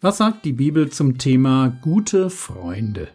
Was 0.00 0.18
sagt 0.18 0.44
die 0.44 0.52
Bibel 0.52 0.90
zum 0.90 1.18
Thema 1.18 1.76
gute 1.82 2.30
Freunde? 2.30 3.08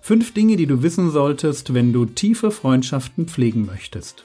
Fünf 0.00 0.34
Dinge, 0.34 0.54
die 0.54 0.66
du 0.66 0.84
wissen 0.84 1.10
solltest, 1.10 1.74
wenn 1.74 1.92
du 1.92 2.06
tiefe 2.06 2.52
Freundschaften 2.52 3.26
pflegen 3.26 3.66
möchtest. 3.66 4.24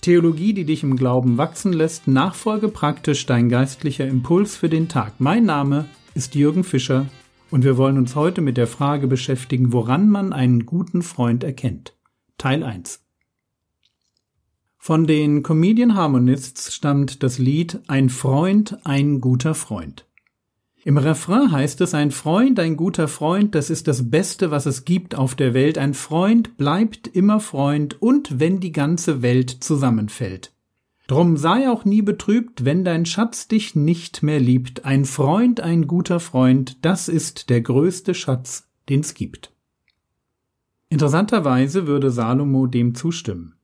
Theologie, 0.00 0.54
die 0.54 0.64
dich 0.64 0.82
im 0.82 0.96
Glauben 0.96 1.36
wachsen 1.36 1.74
lässt, 1.74 2.08
nachfolge 2.08 2.68
praktisch 2.68 3.26
dein 3.26 3.50
geistlicher 3.50 4.06
Impuls 4.06 4.56
für 4.56 4.70
den 4.70 4.88
Tag. 4.88 5.16
Mein 5.18 5.44
Name 5.44 5.90
ist 6.14 6.34
Jürgen 6.36 6.64
Fischer 6.64 7.04
und 7.50 7.64
wir 7.64 7.76
wollen 7.76 7.98
uns 7.98 8.14
heute 8.14 8.40
mit 8.40 8.56
der 8.56 8.66
Frage 8.66 9.08
beschäftigen, 9.08 9.74
woran 9.74 10.08
man 10.08 10.32
einen 10.32 10.64
guten 10.64 11.02
Freund 11.02 11.44
erkennt. 11.44 11.92
Teil 12.38 12.62
1. 12.62 13.05
Von 14.86 15.08
den 15.08 15.42
Comedian 15.42 15.96
Harmonists 15.96 16.72
stammt 16.72 17.24
das 17.24 17.38
Lied 17.38 17.80
Ein 17.88 18.08
Freund, 18.08 18.78
ein 18.84 19.20
guter 19.20 19.56
Freund. 19.56 20.06
Im 20.84 20.96
Refrain 20.96 21.50
heißt 21.50 21.80
es, 21.80 21.92
ein 21.92 22.12
Freund, 22.12 22.60
ein 22.60 22.76
guter 22.76 23.08
Freund, 23.08 23.56
das 23.56 23.68
ist 23.68 23.88
das 23.88 24.10
Beste, 24.10 24.52
was 24.52 24.64
es 24.64 24.84
gibt 24.84 25.16
auf 25.16 25.34
der 25.34 25.54
Welt. 25.54 25.76
Ein 25.76 25.92
Freund 25.92 26.56
bleibt 26.56 27.08
immer 27.08 27.40
Freund 27.40 28.00
und 28.00 28.38
wenn 28.38 28.60
die 28.60 28.70
ganze 28.70 29.22
Welt 29.22 29.50
zusammenfällt. 29.50 30.52
Drum 31.08 31.36
sei 31.36 31.68
auch 31.68 31.84
nie 31.84 32.02
betrübt, 32.02 32.64
wenn 32.64 32.84
dein 32.84 33.06
Schatz 33.06 33.48
dich 33.48 33.74
nicht 33.74 34.22
mehr 34.22 34.38
liebt. 34.38 34.84
Ein 34.84 35.04
Freund, 35.04 35.60
ein 35.60 35.88
guter 35.88 36.20
Freund, 36.20 36.76
das 36.84 37.08
ist 37.08 37.50
der 37.50 37.60
größte 37.60 38.14
Schatz, 38.14 38.68
den's 38.88 39.14
gibt. 39.14 39.52
Interessanterweise 40.90 41.88
würde 41.88 42.12
Salomo 42.12 42.68
dem 42.68 42.94
zustimmen. 42.94 43.56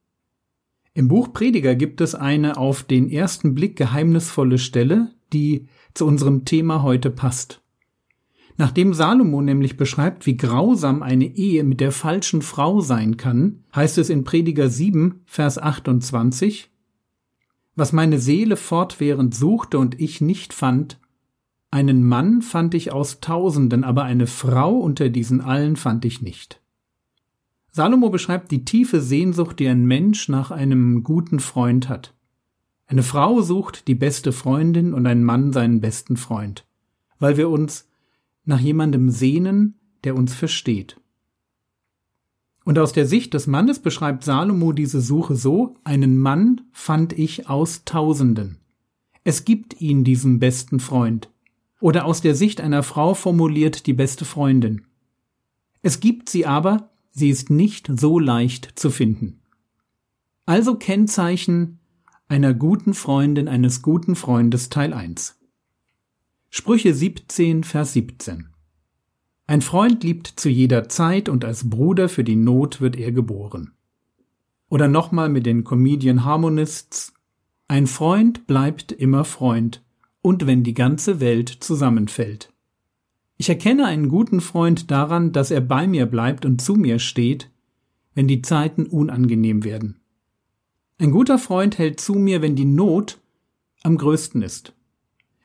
Im 0.95 1.09
Buch 1.09 1.33
Prediger 1.33 1.75
gibt 1.75 2.01
es 2.03 2.15
eine 2.15 2.59
auf 2.59 2.83
den 2.83 3.09
ersten 3.09 3.55
Blick 3.55 3.77
geheimnisvolle 3.77 4.59
Stelle, 4.59 5.11
die 5.33 5.69
zu 5.95 6.07
unserem 6.07 6.45
Thema 6.45 6.83
heute 6.83 7.11
passt. 7.11 7.63
Nachdem 8.59 8.93
Salomo 8.93 9.41
nämlich 9.41 9.79
beschreibt, 9.79 10.27
wie 10.27 10.37
grausam 10.37 11.03
eine 11.03 11.25
Ehe 11.25 11.65
mit 11.65 11.81
der 11.81 11.93
falschen 11.93 12.43
Frau 12.43 12.81
sein 12.81 13.17
kann, 13.17 13.65
heißt 13.75 13.97
es 13.99 14.11
in 14.11 14.25
Prediger 14.25 14.69
7, 14.69 15.23
Vers 15.25 15.59
28, 15.59 16.71
Was 17.75 17.93
meine 17.93 18.19
Seele 18.19 18.57
fortwährend 18.57 19.35
suchte 19.35 19.79
und 19.79 19.99
ich 19.99 20.21
nicht 20.21 20.53
fand, 20.53 21.01
einen 21.71 22.07
Mann 22.07 22.43
fand 22.43 22.75
ich 22.75 22.93
aus 22.93 23.21
Tausenden, 23.21 23.83
aber 23.83 24.05
eine 24.05 24.27
Frau 24.27 24.77
unter 24.77 25.09
diesen 25.09 25.41
allen 25.41 25.77
fand 25.77 26.05
ich 26.05 26.21
nicht. 26.21 26.62
Salomo 27.75 28.11
beschreibt 28.11 28.51
die 28.51 28.67
tiefe 28.67 29.01
Sehnsucht, 29.01 29.59
die 29.59 29.67
ein 29.67 29.87
Mensch 29.87 30.29
nach 30.29 30.51
einem 30.51 31.03
guten 31.03 31.41
Freund 31.41 31.89
hat. 31.89 32.15
Eine 32.87 33.03
Frau 33.03 33.41
sucht 33.41 33.89
die 33.89 33.95
beste 33.95 34.33
Freundin 34.33 34.93
und 34.93 35.07
ein 35.07 35.25
Mann 35.25 35.55
seinen 35.55 35.81
besten 35.81 36.19
Freund, 36.19 36.67
weil 37.19 37.39
wir 37.39 37.49
uns 37.49 37.89
nach 38.45 38.61
jemandem 38.61 39.09
sehnen, 39.09 39.79
der 40.05 40.15
uns 40.15 40.35
versteht. 40.35 41.01
Und 42.65 42.79
aus 42.79 42.93
der 42.93 43.07
Sicht 43.07 43.33
des 43.33 43.47
Mannes 43.47 43.79
beschreibt 43.79 44.23
Salomo 44.23 44.73
diese 44.73 45.01
Suche 45.01 45.35
so, 45.35 45.75
einen 45.83 46.19
Mann 46.19 46.61
fand 46.73 47.15
ich 47.15 47.49
aus 47.49 47.85
Tausenden. 47.87 48.59
Es 49.25 49.47
gibt 49.47 49.81
ihn, 49.81 50.05
diesen 50.05 50.39
besten 50.39 50.79
Freund. 50.79 51.31
Oder 51.81 52.05
aus 52.05 52.21
der 52.21 52.35
Sicht 52.35 52.61
einer 52.61 52.83
Frau 52.83 53.15
formuliert 53.15 53.87
die 53.87 53.95
beste 53.95 54.27
Freundin. 54.27 54.83
Es 55.81 56.01
gibt 56.01 56.29
sie 56.29 56.47
aber, 56.47 56.92
sie 57.13 57.31
ist 57.31 57.51
nicht 57.51 57.91
so 57.95 58.19
leicht 58.19 58.79
zu 58.79 58.91
finden. 58.91 59.41
Also 60.45 60.75
Kennzeichen 60.75 61.79
einer 62.29 62.55
guten 62.55 62.95
Freundin 62.95 63.47
eines 63.47 63.83
guten 63.83 64.17
Freundes 64.17 64.71
Teil 64.71 64.93
1. 64.93 65.39
Sprüche 66.51 66.95
17, 66.95 67.65
Vers 67.65 67.93
17. 67.93 68.49
Ein 69.47 69.61
Freund 69.63 70.03
liebt 70.03 70.27
zu 70.27 70.49
jeder 70.49 70.89
Zeit 70.89 71.29
und 71.29 71.45
als 71.45 71.69
Bruder 71.69 72.09
für 72.09 72.25
die 72.25 72.37
Not 72.37 72.81
wird 72.81 72.97
er 72.97 73.13
geboren. 73.13 73.73
Oder 74.69 74.89
nochmal 74.89 75.29
mit 75.29 75.45
den 75.47 75.65
Comedian 75.65 76.25
Harmonists. 76.25 77.13
Ein 77.69 77.87
Freund 77.87 78.47
bleibt 78.47 78.93
immer 78.93 79.25
Freund 79.25 79.83
und 80.23 80.47
wenn 80.47 80.63
die 80.63 80.75
ganze 80.75 81.21
Welt 81.21 81.49
zusammenfällt. 81.49 82.52
Ich 83.43 83.49
erkenne 83.49 83.87
einen 83.87 84.09
guten 84.09 84.41
Freund 84.41 84.93
daran, 84.93 85.33
dass 85.33 85.51
er 85.51 85.61
bei 85.61 85.89
mir 85.89 86.07
bleibt 86.07 86.47
und 86.47 86.63
zu 86.63 86.77
mir 86.77 87.01
steht, 87.01 87.51
wenn 88.15 88.29
die 88.29 88.41
Zeiten 88.41 88.87
unangenehm 88.87 89.65
werden. 89.65 89.97
Ein 90.99 91.11
guter 91.11 91.41
Freund 91.41 91.77
hält 91.77 91.99
zu 91.99 92.15
mir, 92.15 92.41
wenn 92.41 92.55
die 92.55 92.65
Not 92.65 93.19
am 93.83 93.99
größten 93.99 94.43
ist. 94.43 94.75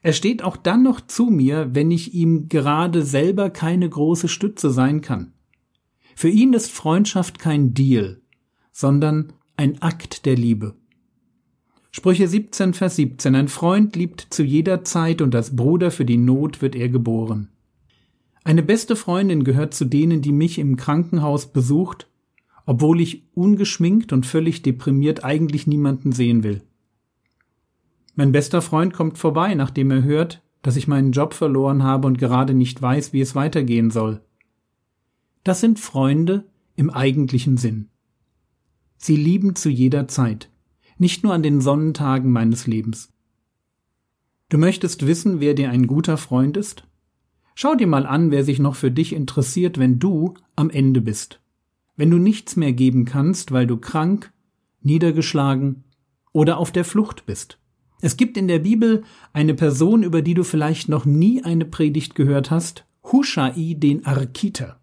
Er 0.04 0.14
steht 0.14 0.44
auch 0.44 0.58
dann 0.58 0.84
noch 0.84 1.02
zu 1.02 1.32
mir, 1.32 1.74
wenn 1.74 1.90
ich 1.90 2.14
ihm 2.14 2.50
gerade 2.50 3.02
selber 3.02 3.50
keine 3.50 3.90
große 3.90 4.28
Stütze 4.28 4.70
sein 4.70 5.02
kann. 5.02 5.34
Für 6.16 6.30
ihn 6.30 6.54
ist 6.54 6.70
Freundschaft 6.70 7.40
kein 7.40 7.74
Deal, 7.74 8.22
sondern 8.72 9.34
ein 9.56 9.82
Akt 9.82 10.28
der 10.28 10.36
Liebe. 10.36 10.76
Sprüche 11.90 12.28
17, 12.28 12.76
Vers 12.76 12.98
17. 12.98 13.34
Ein 13.34 13.48
Freund 13.48 13.96
liebt 13.96 14.28
zu 14.30 14.44
jeder 14.44 14.84
Zeit 14.84 15.20
und 15.20 15.34
als 15.34 15.56
Bruder 15.56 15.90
für 15.90 16.06
die 16.06 16.18
Not 16.18 16.62
wird 16.62 16.76
er 16.76 16.90
geboren. 16.90 17.50
Eine 18.48 18.64
beste 18.64 18.96
Freundin 18.96 19.44
gehört 19.44 19.74
zu 19.74 19.84
denen, 19.84 20.22
die 20.22 20.32
mich 20.32 20.58
im 20.58 20.78
Krankenhaus 20.78 21.52
besucht, 21.52 22.08
obwohl 22.66 23.02
ich 23.02 23.26
ungeschminkt 23.34 24.14
und 24.14 24.26
völlig 24.26 24.62
deprimiert 24.62 25.26
eigentlich 25.26 25.68
niemanden 25.68 26.14
sehen 26.14 26.44
will. 26.44 26.62
Mein 28.16 28.32
bester 28.32 28.62
Freund 28.62 28.94
kommt 28.94 29.18
vorbei, 29.18 29.54
nachdem 29.54 29.92
er 29.92 30.04
hört, 30.04 30.42
dass 30.62 30.78
ich 30.78 30.88
meinen 30.88 31.12
Job 31.12 31.34
verloren 31.34 31.84
habe 31.84 32.08
und 32.08 32.20
gerade 32.20 32.54
nicht 32.54 32.82
weiß, 32.82 33.12
wie 33.12 33.20
es 33.20 33.36
weitergehen 33.36 33.92
soll. 33.92 34.22
Das 35.44 35.60
sind 35.60 35.78
Freunde 35.78 36.46
im 36.78 36.90
eigentlichen 36.90 37.58
Sinn. 37.58 37.90
Sie 38.96 39.18
lieben 39.18 39.56
zu 39.56 39.68
jeder 39.68 40.08
Zeit, 40.08 40.50
nicht 40.98 41.22
nur 41.22 41.34
an 41.34 41.44
den 41.44 41.60
Sonnentagen 41.60 42.32
meines 42.32 42.66
Lebens. 42.66 43.12
Du 44.48 44.58
möchtest 44.58 45.06
wissen, 45.06 45.42
wer 45.42 45.54
dir 45.54 45.70
ein 45.70 45.86
guter 45.86 46.16
Freund 46.16 46.56
ist? 46.56 46.88
Schau 47.60 47.74
dir 47.74 47.88
mal 47.88 48.06
an, 48.06 48.30
wer 48.30 48.44
sich 48.44 48.60
noch 48.60 48.76
für 48.76 48.92
dich 48.92 49.14
interessiert, 49.14 49.80
wenn 49.80 49.98
du 49.98 50.36
am 50.56 50.70
Ende 50.70 51.02
bist. 51.02 51.40
Wenn 51.96 52.12
du 52.12 52.20
nichts 52.20 52.56
mehr 52.56 52.72
geben 52.72 53.04
kannst, 53.04 53.52
weil 53.52 53.66
du 53.66 53.78
krank, 53.78 54.32
niedergeschlagen 54.84 55.84
oder 56.34 56.60
auf 56.60 56.72
der 56.72 56.86
Flucht 56.86 57.26
bist. 57.26 57.58
Es 58.00 58.16
gibt 58.16 58.38
in 58.38 58.48
der 58.48 58.60
Bibel 58.60 59.04
eine 59.34 59.56
Person, 59.56 60.04
über 60.04 60.22
die 60.22 60.36
du 60.36 60.44
vielleicht 60.44 60.88
noch 60.88 61.06
nie 61.06 61.44
eine 61.44 61.66
Predigt 61.66 62.14
gehört 62.14 62.52
hast, 62.52 62.86
Hushai 63.12 63.74
den 63.76 64.06
Arkiter. 64.06 64.80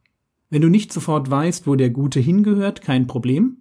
Wenn 0.50 0.62
du 0.62 0.68
nicht 0.68 0.92
sofort 0.92 1.30
weißt, 1.30 1.68
wo 1.68 1.76
der 1.76 1.90
Gute 1.90 2.18
hingehört, 2.18 2.82
kein 2.82 3.06
Problem. 3.06 3.58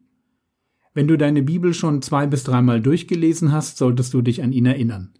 Wenn 0.95 1.07
du 1.07 1.19
deine 1.19 1.43
Bibel 1.43 1.75
schon 1.75 2.01
zwei 2.01 2.25
bis 2.25 2.45
dreimal 2.45 2.81
durchgelesen 2.81 3.51
hast, 3.51 3.77
solltest 3.77 4.11
du 4.15 4.23
dich 4.23 4.41
an 4.41 4.53
ihn 4.53 4.65
erinnern. 4.65 5.13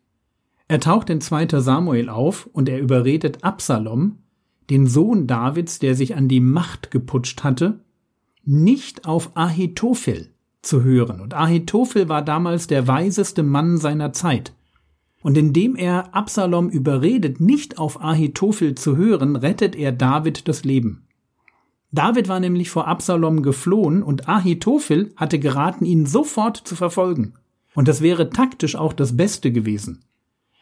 Er 0.73 0.79
taucht 0.79 1.11
in 1.11 1.21
2. 1.21 1.59
Samuel 1.59 2.09
auf 2.09 2.49
und 2.51 2.67
er 2.67 2.79
überredet 2.79 3.43
Absalom, 3.43 4.17
den 4.71 4.87
Sohn 4.87 5.27
Davids, 5.27 5.77
der 5.77 5.93
sich 5.93 6.15
an 6.15 6.27
die 6.27 6.39
Macht 6.39 6.89
geputscht 6.89 7.43
hatte, 7.43 7.81
nicht 8.43 9.05
auf 9.05 9.37
Ahitophel 9.37 10.31
zu 10.63 10.81
hören. 10.81 11.21
Und 11.21 11.35
Ahitophel 11.35 12.09
war 12.09 12.23
damals 12.23 12.65
der 12.65 12.87
weiseste 12.87 13.43
Mann 13.43 13.77
seiner 13.77 14.13
Zeit. 14.13 14.55
Und 15.21 15.37
indem 15.37 15.75
er 15.75 16.15
Absalom 16.15 16.69
überredet, 16.69 17.39
nicht 17.39 17.77
auf 17.77 18.01
Ahitophel 18.01 18.73
zu 18.73 18.97
hören, 18.97 19.35
rettet 19.35 19.75
er 19.75 19.91
David 19.91 20.47
das 20.47 20.63
Leben. 20.63 21.05
David 21.91 22.27
war 22.29 22.39
nämlich 22.39 22.71
vor 22.71 22.87
Absalom 22.87 23.43
geflohen 23.43 24.01
und 24.01 24.27
Ahitophel 24.27 25.13
hatte 25.17 25.37
geraten, 25.37 25.85
ihn 25.85 26.07
sofort 26.07 26.57
zu 26.57 26.75
verfolgen. 26.75 27.35
Und 27.75 27.87
das 27.87 28.01
wäre 28.01 28.31
taktisch 28.31 28.75
auch 28.75 28.93
das 28.93 29.15
Beste 29.15 29.51
gewesen. 29.51 30.03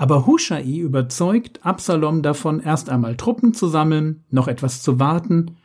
Aber 0.02 0.26
Hushai 0.26 0.64
überzeugt 0.64 1.64
Absalom 1.64 2.24
davon, 2.24 2.60
erst 2.60 2.90
einmal 2.90 3.16
Truppen 3.18 3.54
zu 3.54 3.68
sammeln, 3.68 4.24
noch 4.32 4.48
etwas 4.48 4.82
zu 4.82 5.00
warten, 5.00 5.58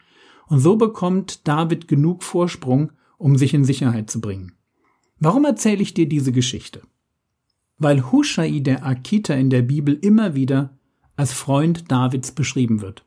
und 0.49 0.59
so 0.61 0.77
bekommt 0.77 1.49
David 1.49 1.89
genug 1.89 2.23
Vorsprung, 2.23 2.93
um 3.17 3.39
sich 3.39 3.55
in 3.55 3.65
Sicherheit 3.65 4.11
zu 4.11 4.21
bringen. 4.21 4.53
Warum 5.19 5.47
erzähle 5.47 5.81
ich 5.81 5.95
dir 5.95 6.07
diese 6.07 6.33
Geschichte? 6.33 6.83
Weil 7.79 8.13
Hushai 8.13 8.61
der 8.61 8.85
Akita 8.85 9.33
in 9.33 9.49
der 9.49 9.63
Bibel 9.63 9.95
immer 9.95 10.35
wieder 10.35 10.77
als 11.17 11.33
Freund 11.33 11.91
Davids 11.91 12.33
beschrieben 12.33 12.83
wird. 12.83 13.07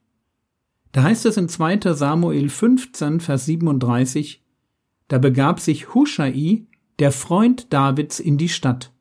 Da 0.93 1.03
heißt 1.03 1.27
es 1.27 1.37
in 1.37 1.47
2. 1.47 1.93
Samuel 1.93 2.49
15, 2.49 3.19
Vers 3.19 3.45
37, 3.45 4.43
da 5.09 5.19
begab 5.19 5.59
sich 5.59 5.93
Hushai, 5.93 6.65
der 6.97 7.11
Freund 7.11 7.71
Davids, 7.71 8.19
in 8.19 8.39
die 8.39 8.49
Stadt 8.49 8.91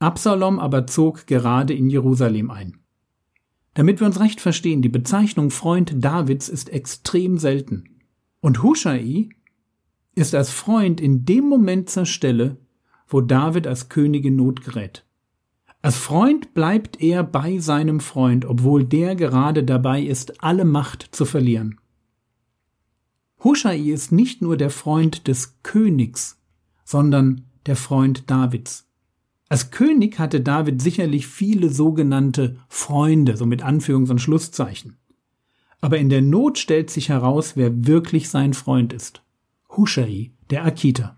Absalom 0.00 0.58
aber 0.58 0.86
zog 0.86 1.26
gerade 1.26 1.74
in 1.74 1.90
Jerusalem 1.90 2.50
ein. 2.50 2.78
Damit 3.74 4.00
wir 4.00 4.06
uns 4.06 4.18
recht 4.18 4.40
verstehen, 4.40 4.82
die 4.82 4.88
Bezeichnung 4.88 5.50
Freund 5.50 5.92
Davids 6.02 6.48
ist 6.48 6.70
extrem 6.70 7.38
selten. 7.38 7.84
Und 8.40 8.62
Hushai 8.62 9.28
ist 10.14 10.34
als 10.34 10.50
Freund 10.50 11.00
in 11.00 11.24
dem 11.24 11.48
Moment 11.48 11.90
zur 11.90 12.06
Stelle, 12.06 12.56
wo 13.06 13.20
David 13.20 13.66
als 13.66 13.88
König 13.88 14.24
in 14.24 14.36
Not 14.36 14.64
gerät. 14.64 15.04
Als 15.82 15.96
Freund 15.96 16.54
bleibt 16.54 17.00
er 17.00 17.22
bei 17.22 17.58
seinem 17.58 18.00
Freund, 18.00 18.44
obwohl 18.44 18.84
der 18.84 19.16
gerade 19.16 19.64
dabei 19.64 20.02
ist, 20.02 20.42
alle 20.42 20.64
Macht 20.64 21.08
zu 21.12 21.24
verlieren. 21.24 21.78
Hushai 23.44 23.78
ist 23.78 24.12
nicht 24.12 24.42
nur 24.42 24.56
der 24.56 24.70
Freund 24.70 25.28
des 25.28 25.58
Königs, 25.62 26.38
sondern 26.84 27.46
der 27.66 27.76
Freund 27.76 28.30
Davids. 28.30 28.89
Als 29.50 29.72
König 29.72 30.20
hatte 30.20 30.40
David 30.40 30.80
sicherlich 30.80 31.26
viele 31.26 31.70
sogenannte 31.70 32.56
Freunde, 32.68 33.36
so 33.36 33.46
mit 33.46 33.64
Anführungs- 33.64 34.10
und 34.10 34.20
Schlusszeichen. 34.20 34.96
Aber 35.80 35.98
in 35.98 36.08
der 36.08 36.22
Not 36.22 36.56
stellt 36.58 36.88
sich 36.88 37.08
heraus, 37.08 37.56
wer 37.56 37.84
wirklich 37.84 38.28
sein 38.28 38.54
Freund 38.54 38.92
ist. 38.92 39.22
Hushai, 39.76 40.30
der 40.50 40.64
Akita. 40.64 41.16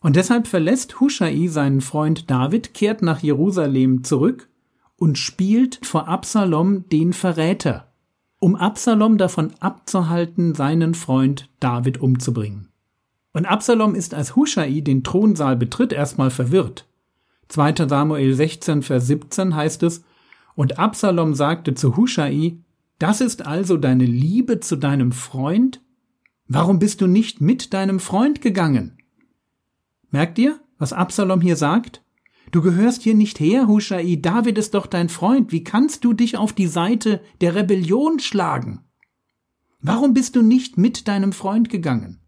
Und 0.00 0.16
deshalb 0.16 0.48
verlässt 0.48 0.98
Hushai 0.98 1.46
seinen 1.46 1.80
Freund 1.80 2.28
David, 2.28 2.74
kehrt 2.74 3.02
nach 3.02 3.20
Jerusalem 3.20 4.02
zurück 4.02 4.48
und 4.96 5.16
spielt 5.16 5.78
vor 5.86 6.08
Absalom 6.08 6.88
den 6.88 7.12
Verräter, 7.12 7.92
um 8.40 8.56
Absalom 8.56 9.16
davon 9.16 9.52
abzuhalten, 9.60 10.56
seinen 10.56 10.94
Freund 10.94 11.50
David 11.60 12.00
umzubringen. 12.00 12.68
Und 13.32 13.46
Absalom 13.46 13.94
ist, 13.94 14.12
als 14.12 14.34
Hushai 14.34 14.80
den 14.80 15.04
Thronsaal 15.04 15.56
betritt, 15.56 15.92
erstmal 15.92 16.30
verwirrt. 16.30 16.86
2. 17.48 17.88
Samuel 17.88 18.34
16, 18.34 18.82
Vers 18.82 19.06
17 19.06 19.54
heißt 19.54 19.82
es, 19.82 20.04
und 20.54 20.78
Absalom 20.78 21.34
sagte 21.34 21.74
zu 21.74 21.96
Hushai, 21.96 22.58
das 22.98 23.20
ist 23.20 23.46
also 23.46 23.76
deine 23.76 24.06
Liebe 24.06 24.60
zu 24.60 24.76
deinem 24.76 25.12
Freund? 25.12 25.82
Warum 26.48 26.78
bist 26.78 27.00
du 27.00 27.06
nicht 27.06 27.40
mit 27.40 27.74
deinem 27.74 28.00
Freund 28.00 28.40
gegangen? 28.40 28.98
Merkt 30.10 30.38
ihr, 30.38 30.58
was 30.78 30.92
Absalom 30.92 31.40
hier 31.40 31.56
sagt? 31.56 32.02
Du 32.52 32.62
gehörst 32.62 33.02
hier 33.02 33.14
nicht 33.14 33.40
her, 33.40 33.66
Hushai, 33.66 34.16
David 34.16 34.56
ist 34.56 34.74
doch 34.74 34.86
dein 34.86 35.08
Freund, 35.08 35.52
wie 35.52 35.64
kannst 35.64 36.04
du 36.04 36.12
dich 36.12 36.36
auf 36.36 36.52
die 36.52 36.68
Seite 36.68 37.20
der 37.40 37.54
Rebellion 37.54 38.18
schlagen? 38.18 38.84
Warum 39.80 40.14
bist 40.14 40.36
du 40.36 40.42
nicht 40.42 40.78
mit 40.78 41.08
deinem 41.08 41.32
Freund 41.32 41.68
gegangen? 41.68 42.20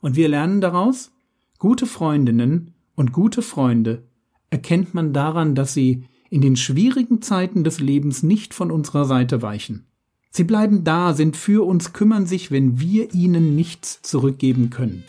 Und 0.00 0.16
wir 0.16 0.28
lernen 0.28 0.60
daraus, 0.60 1.12
gute 1.58 1.86
Freundinnen 1.86 2.74
und 3.00 3.12
gute 3.12 3.40
Freunde 3.40 4.02
erkennt 4.50 4.92
man 4.92 5.14
daran, 5.14 5.54
dass 5.54 5.72
sie 5.72 6.04
in 6.28 6.42
den 6.42 6.54
schwierigen 6.54 7.22
Zeiten 7.22 7.64
des 7.64 7.80
Lebens 7.80 8.22
nicht 8.22 8.52
von 8.52 8.70
unserer 8.70 9.06
Seite 9.06 9.40
weichen. 9.40 9.86
Sie 10.30 10.44
bleiben 10.44 10.84
da, 10.84 11.14
sind 11.14 11.34
für 11.34 11.66
uns, 11.66 11.94
kümmern 11.94 12.26
sich, 12.26 12.50
wenn 12.50 12.78
wir 12.78 13.14
ihnen 13.14 13.56
nichts 13.56 14.02
zurückgeben 14.02 14.68
können. 14.68 15.04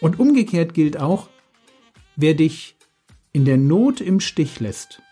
Und 0.00 0.20
umgekehrt 0.20 0.74
gilt 0.74 1.00
auch, 1.00 1.28
wer 2.14 2.34
dich 2.34 2.76
in 3.32 3.44
der 3.44 3.56
Not 3.56 4.00
im 4.00 4.20
Stich 4.20 4.60
lässt, 4.60 5.02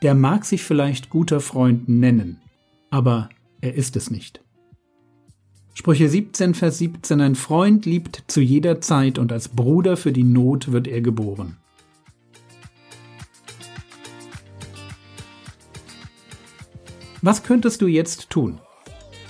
der 0.00 0.14
mag 0.14 0.46
sich 0.46 0.62
vielleicht 0.62 1.10
guter 1.10 1.40
Freund 1.40 1.90
nennen, 1.90 2.40
aber 2.88 3.28
er 3.60 3.74
ist 3.74 3.96
es 3.96 4.10
nicht. 4.10 4.40
Sprüche 5.80 6.10
17, 6.10 6.52
Vers 6.52 6.76
17 6.76 7.22
Ein 7.22 7.34
Freund 7.34 7.86
liebt 7.86 8.24
zu 8.26 8.42
jeder 8.42 8.82
Zeit 8.82 9.18
und 9.18 9.32
als 9.32 9.48
Bruder 9.48 9.96
für 9.96 10.12
die 10.12 10.24
Not 10.24 10.72
wird 10.72 10.86
er 10.86 11.00
geboren. 11.00 11.56
Was 17.22 17.44
könntest 17.44 17.80
du 17.80 17.86
jetzt 17.86 18.28
tun? 18.28 18.60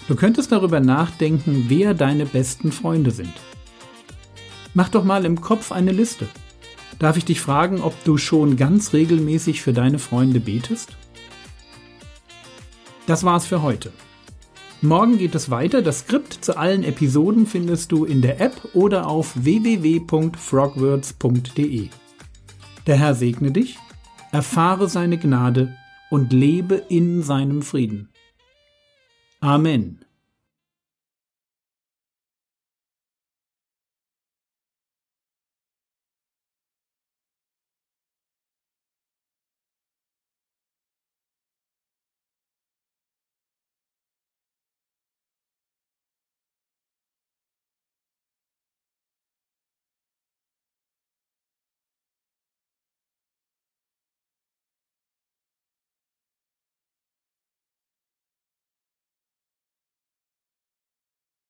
Du 0.09 0.17
könntest 0.17 0.51
darüber 0.51 0.81
nachdenken, 0.81 1.67
wer 1.69 1.95
deine 1.95 2.27
besten 2.27 2.73
Freunde 2.73 3.13
sind. 3.13 3.33
Mach 4.75 4.89
doch 4.89 5.05
mal 5.05 5.25
im 5.27 5.41
Kopf 5.41 5.71
eine 5.71 5.93
Liste. 5.93 6.27
Darf 6.99 7.17
ich 7.17 7.25
dich 7.25 7.41
fragen, 7.41 7.81
ob 7.81 7.95
du 8.03 8.17
schon 8.17 8.57
ganz 8.57 8.93
regelmäßig 8.93 9.63
für 9.63 9.73
deine 9.73 10.01
Freunde 10.01 10.41
betest? 10.41 10.97
Das 13.07 13.23
war's 13.23 13.47
für 13.47 13.63
heute. 13.63 13.93
Morgen 14.83 15.19
geht 15.19 15.35
es 15.35 15.51
weiter. 15.51 15.83
Das 15.83 15.99
Skript 16.01 16.43
zu 16.43 16.57
allen 16.57 16.83
Episoden 16.85 17.45
findest 17.47 17.93
du 17.93 18.07
in 18.07 18.23
der 18.23 18.41
App 18.41 18.71
oder 18.73 19.09
auf 19.09 19.45
www.frogwords.de. 19.45 21.91
Der 22.87 22.97
Herr 22.97 23.15
segne 23.15 23.53
dich, 23.53 23.77
erfahre 24.33 24.89
seine 24.89 25.19
Gnade 25.19 25.77
und 26.09 26.33
lebe 26.33 26.77
in 26.89 27.23
seinem 27.23 27.61
Frieden. 27.61 28.09
Amen. 29.41 30.03